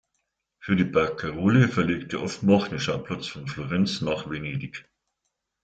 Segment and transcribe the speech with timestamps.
[0.57, 4.89] Für die Barcarole verlegte Offenbach den Schauplatz von Florenz nach Venedig.